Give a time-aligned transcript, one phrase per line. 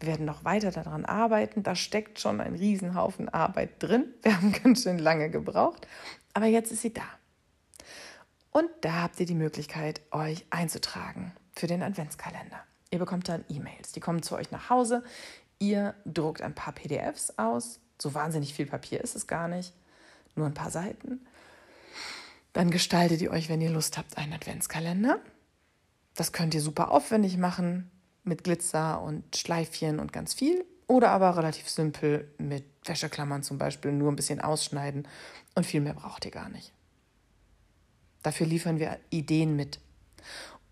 [0.00, 1.62] Wir werden noch weiter daran arbeiten.
[1.62, 4.12] Da steckt schon ein Riesenhaufen Arbeit drin.
[4.22, 5.86] Wir haben ganz schön lange gebraucht,
[6.34, 7.06] aber jetzt ist sie da.
[8.50, 12.60] Und da habt ihr die Möglichkeit, euch einzutragen für den Adventskalender.
[12.90, 15.02] Ihr bekommt dann E-Mails, die kommen zu euch nach Hause.
[15.58, 17.80] Ihr druckt ein paar PDFs aus.
[18.00, 19.72] So wahnsinnig viel Papier ist es gar nicht,
[20.34, 21.26] nur ein paar Seiten.
[22.52, 25.20] Dann gestaltet ihr euch, wenn ihr Lust habt, einen Adventskalender.
[26.14, 27.90] Das könnt ihr super aufwendig machen
[28.24, 30.64] mit Glitzer und Schleifchen und ganz viel.
[30.86, 35.08] Oder aber relativ simpel mit Wäscheklammern zum Beispiel, nur ein bisschen ausschneiden
[35.54, 36.72] und viel mehr braucht ihr gar nicht.
[38.22, 39.80] Dafür liefern wir Ideen mit.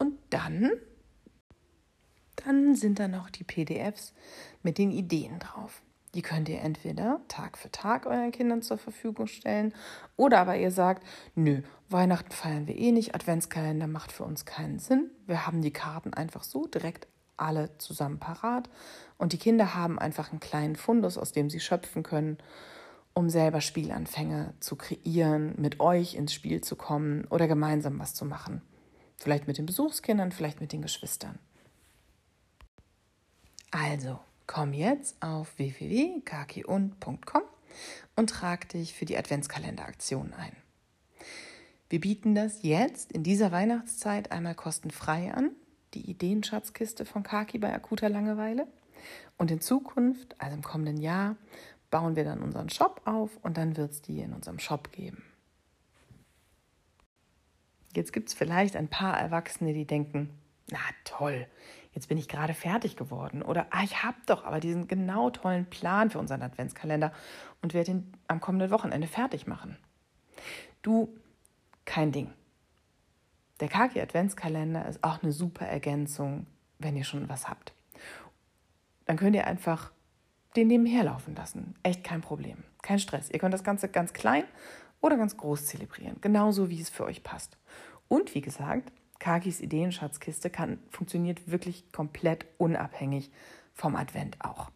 [0.01, 0.73] Und dann,
[2.45, 4.15] dann sind da noch die PDFs
[4.63, 5.83] mit den Ideen drauf.
[6.15, 9.73] Die könnt ihr entweder Tag für Tag euren Kindern zur Verfügung stellen
[10.17, 11.07] oder aber ihr sagt,
[11.37, 15.11] nö, Weihnachten feiern wir eh nicht, Adventskalender macht für uns keinen Sinn.
[15.27, 17.07] Wir haben die Karten einfach so direkt
[17.37, 18.69] alle zusammen parat
[19.19, 22.39] und die Kinder haben einfach einen kleinen Fundus, aus dem sie schöpfen können
[23.13, 28.25] um selber Spielanfänge zu kreieren, mit euch ins Spiel zu kommen oder gemeinsam was zu
[28.25, 28.63] machen.
[29.21, 31.39] Vielleicht mit den Besuchskindern, vielleicht mit den Geschwistern.
[33.71, 37.43] Also, komm jetzt auf www.kakiund.com
[38.17, 40.57] und trag dich für die Adventskalenderaktion ein.
[41.91, 45.51] Wir bieten das jetzt in dieser Weihnachtszeit einmal kostenfrei an,
[45.93, 48.67] die Ideenschatzkiste von Kaki bei akuter Langeweile.
[49.37, 51.37] Und in Zukunft, also im kommenden Jahr,
[51.91, 55.23] bauen wir dann unseren Shop auf und dann wird es die in unserem Shop geben.
[57.95, 60.31] Jetzt gibt es vielleicht ein paar Erwachsene, die denken,
[60.71, 61.47] na toll,
[61.93, 63.43] jetzt bin ich gerade fertig geworden.
[63.43, 67.13] Oder ah, ich habe doch aber diesen genau tollen Plan für unseren Adventskalender
[67.63, 69.77] und werde ihn am kommenden Wochenende fertig machen.
[70.83, 71.15] Du,
[71.85, 72.33] kein Ding.
[73.59, 76.47] Der Kaki Adventskalender ist auch eine super Ergänzung,
[76.79, 77.75] wenn ihr schon was habt.
[79.05, 79.91] Dann könnt ihr einfach
[80.57, 81.75] den nebenher laufen lassen.
[81.83, 82.59] Echt kein Problem.
[82.83, 83.31] Kein Stress.
[83.31, 84.45] Ihr könnt das Ganze ganz klein
[85.01, 86.17] oder ganz groß zelebrieren.
[86.21, 87.59] Genauso wie es für euch passt.
[88.09, 93.31] Und wie gesagt, Kakis Ideenschatzkiste kann, funktioniert wirklich komplett unabhängig
[93.75, 94.71] vom Advent auch.